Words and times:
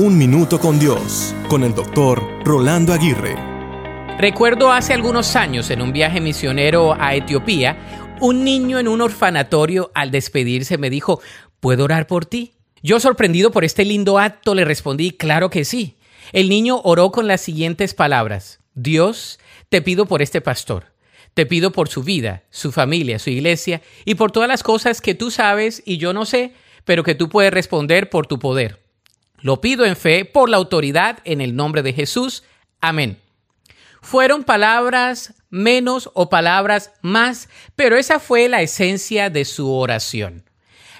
Un 0.00 0.16
Minuto 0.16 0.60
con 0.60 0.78
Dios, 0.78 1.34
con 1.48 1.64
el 1.64 1.74
doctor 1.74 2.22
Rolando 2.44 2.92
Aguirre. 2.92 3.34
Recuerdo 4.16 4.70
hace 4.70 4.94
algunos 4.94 5.34
años 5.34 5.70
en 5.70 5.82
un 5.82 5.92
viaje 5.92 6.20
misionero 6.20 6.94
a 6.96 7.16
Etiopía, 7.16 8.16
un 8.20 8.44
niño 8.44 8.78
en 8.78 8.86
un 8.86 9.00
orfanatorio 9.00 9.90
al 9.96 10.12
despedirse 10.12 10.78
me 10.78 10.88
dijo, 10.88 11.20
¿puedo 11.58 11.82
orar 11.82 12.06
por 12.06 12.26
ti? 12.26 12.52
Yo 12.80 13.00
sorprendido 13.00 13.50
por 13.50 13.64
este 13.64 13.84
lindo 13.84 14.20
acto 14.20 14.54
le 14.54 14.64
respondí, 14.64 15.10
claro 15.10 15.50
que 15.50 15.64
sí. 15.64 15.96
El 16.30 16.48
niño 16.48 16.80
oró 16.84 17.10
con 17.10 17.26
las 17.26 17.40
siguientes 17.40 17.92
palabras, 17.92 18.60
Dios, 18.74 19.40
te 19.68 19.82
pido 19.82 20.06
por 20.06 20.22
este 20.22 20.40
pastor. 20.40 20.92
Te 21.34 21.44
pido 21.44 21.72
por 21.72 21.88
su 21.88 22.04
vida, 22.04 22.44
su 22.50 22.70
familia, 22.70 23.18
su 23.18 23.30
iglesia 23.30 23.82
y 24.04 24.14
por 24.14 24.30
todas 24.30 24.48
las 24.48 24.62
cosas 24.62 25.00
que 25.00 25.16
tú 25.16 25.32
sabes 25.32 25.82
y 25.84 25.96
yo 25.96 26.12
no 26.12 26.24
sé, 26.24 26.52
pero 26.84 27.02
que 27.02 27.16
tú 27.16 27.28
puedes 27.28 27.52
responder 27.52 28.08
por 28.10 28.28
tu 28.28 28.38
poder. 28.38 28.87
Lo 29.40 29.60
pido 29.60 29.84
en 29.84 29.96
fe 29.96 30.24
por 30.24 30.48
la 30.48 30.56
autoridad 30.56 31.18
en 31.24 31.40
el 31.40 31.54
nombre 31.54 31.82
de 31.82 31.92
Jesús. 31.92 32.42
Amén. 32.80 33.18
Fueron 34.00 34.44
palabras 34.44 35.34
menos 35.50 36.10
o 36.14 36.28
palabras 36.28 36.92
más, 37.02 37.48
pero 37.76 37.96
esa 37.96 38.20
fue 38.20 38.48
la 38.48 38.62
esencia 38.62 39.30
de 39.30 39.44
su 39.44 39.72
oración. 39.72 40.44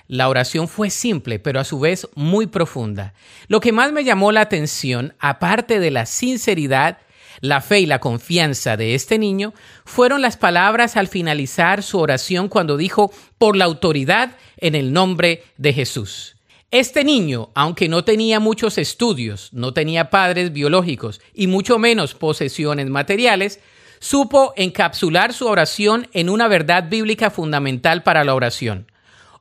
La 0.07 0.29
oración 0.29 0.69
fue 0.69 0.89
simple, 0.89 1.39
pero 1.39 1.61
a 1.61 1.65
su 1.65 1.79
vez 1.81 2.09
muy 2.15 2.47
profunda. 2.47 3.13
Lo 3.47 3.61
que 3.61 3.73
más 3.73 3.93
me 3.93 4.05
llamó 4.05 4.33
la 4.33 4.41
atención, 4.41 5.15
aparte 5.19 5.81
de 5.81 5.91
la 5.91 6.07
sinceridad, 6.07 6.99
la 7.41 7.61
fe 7.61 7.81
y 7.81 7.87
la 7.87 8.01
confianza 8.01 8.77
de 8.79 8.95
este 8.95 9.19
niño, 9.19 9.53
fueron 9.85 10.23
las 10.23 10.39
palabras 10.39 10.97
al 10.97 11.09
finalizar 11.09 11.83
su 11.83 11.99
oración 11.99 12.49
cuando 12.49 12.79
dijo, 12.79 13.13
por 13.37 13.55
la 13.55 13.67
autoridad 13.67 14.37
en 14.57 14.75
el 14.75 14.95
nombre 14.95 15.45
de 15.59 15.75
Jesús. 15.75 16.38
Este 16.71 17.03
niño, 17.03 17.49
aunque 17.55 17.89
no 17.89 18.05
tenía 18.05 18.41
muchos 18.41 18.77
estudios, 18.77 19.49
no 19.55 19.73
tenía 19.73 20.11
padres 20.11 20.53
biológicos 20.53 21.19
y 21.33 21.47
mucho 21.47 21.79
menos 21.79 22.13
posesiones 22.13 22.91
materiales, 22.91 23.61
supo 24.01 24.53
encapsular 24.55 25.33
su 25.33 25.47
oración 25.47 26.09
en 26.13 26.29
una 26.29 26.47
verdad 26.47 26.91
bíblica 26.91 27.31
fundamental 27.31 28.03
para 28.03 28.23
la 28.23 28.35
oración. 28.35 28.93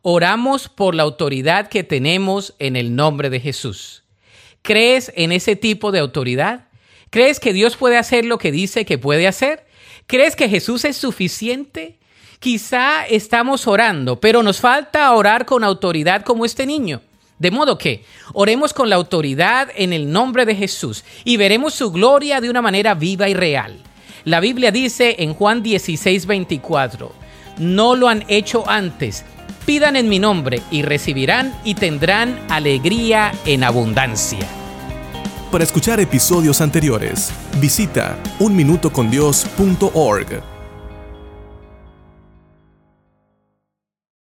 Oramos 0.03 0.69
por 0.69 0.95
la 0.95 1.03
autoridad 1.03 1.67
que 1.67 1.83
tenemos 1.83 2.55
en 2.59 2.77
el 2.77 2.95
nombre 2.95 3.29
de 3.29 3.41
Jesús. 3.41 4.03
¿Crees 4.61 5.11
en 5.13 5.33
ese 5.33 5.57
tipo 5.57 5.91
de 5.91 5.99
autoridad? 5.99 6.69
¿Crees 7.09 7.41
que 7.41 7.51
Dios 7.51 7.75
puede 7.75 7.97
hacer 7.97 8.23
lo 8.23 8.37
que 8.37 8.53
dice 8.53 8.85
que 8.85 8.97
puede 8.97 9.27
hacer? 9.27 9.67
¿Crees 10.05 10.37
que 10.37 10.47
Jesús 10.47 10.85
es 10.85 10.95
suficiente? 10.95 11.99
Quizá 12.39 13.05
estamos 13.05 13.67
orando, 13.67 14.21
pero 14.21 14.43
nos 14.43 14.61
falta 14.61 15.11
orar 15.11 15.45
con 15.45 15.65
autoridad 15.65 16.23
como 16.23 16.45
este 16.45 16.65
niño. 16.65 17.01
De 17.39 17.51
modo 17.51 17.77
que 17.77 18.03
oremos 18.33 18.73
con 18.73 18.89
la 18.89 18.95
autoridad 18.95 19.69
en 19.75 19.93
el 19.93 20.11
nombre 20.11 20.43
de 20.45 20.55
Jesús 20.55 21.05
y 21.23 21.37
veremos 21.37 21.75
su 21.75 21.91
gloria 21.91 22.41
de 22.41 22.49
una 22.49 22.63
manera 22.63 22.95
viva 22.95 23.29
y 23.29 23.35
real. 23.35 23.77
La 24.23 24.39
Biblia 24.39 24.71
dice 24.71 25.17
en 25.19 25.35
Juan 25.35 25.61
16, 25.61 26.25
24, 26.25 27.13
no 27.59 27.95
lo 27.95 28.09
han 28.09 28.25
hecho 28.27 28.67
antes, 28.67 29.23
pidan 29.65 29.95
en 29.95 30.09
mi 30.09 30.19
nombre 30.19 30.61
y 30.71 30.81
recibirán 30.81 31.55
y 31.63 31.75
tendrán 31.75 32.39
alegría 32.49 33.31
en 33.45 33.63
abundancia. 33.63 34.39
Para 35.51 35.63
escuchar 35.63 35.99
episodios 35.99 36.59
anteriores, 36.59 37.31
visita 37.61 38.17
unminutocondios.org. 38.39 40.56